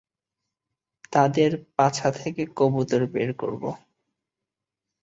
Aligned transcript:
তাদের 1.11 1.51
পাছা 1.75 2.09
থেকে 2.11 2.43
কবুতর 2.57 3.01
বের 3.13 3.29
করব। 3.33 3.63